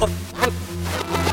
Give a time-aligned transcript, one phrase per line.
[0.00, 1.27] あっ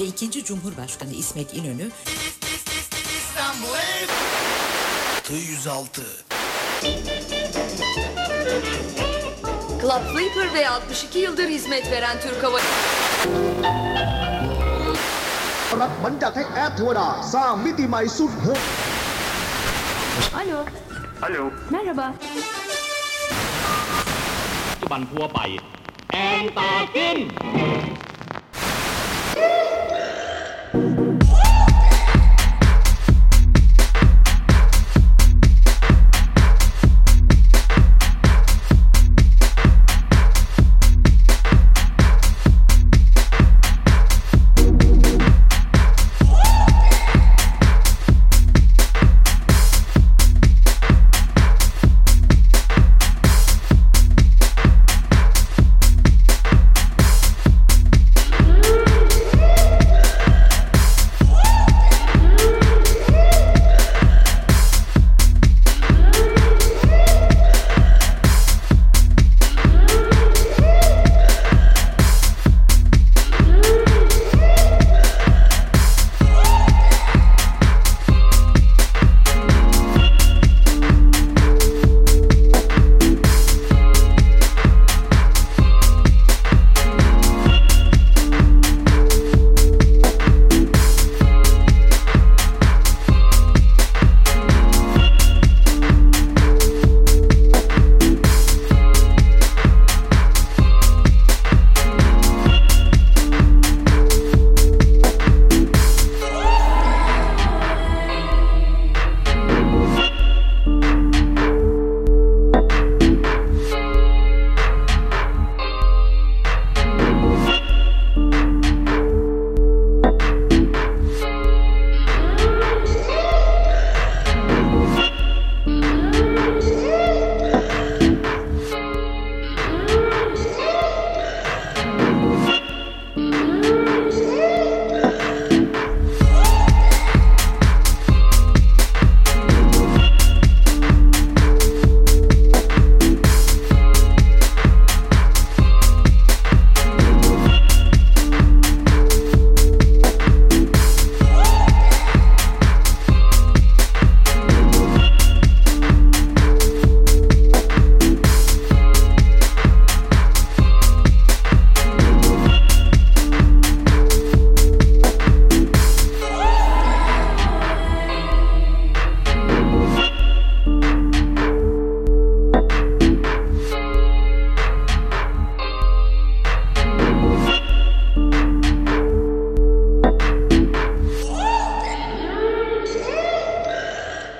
[0.00, 1.90] Ve ikinci Cumhurbaşkanı İsmet İnönü
[5.28, 6.00] T106
[9.80, 12.58] Club Flipper ve 62 yıldır hizmet veren Türk Hava
[15.70, 15.90] Polat
[20.34, 20.64] Alo.
[21.25, 21.43] Alo.
[21.73, 22.07] Merhaba.
[24.71, 24.97] ปัจจุบั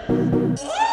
[0.08, 0.82] Yeah!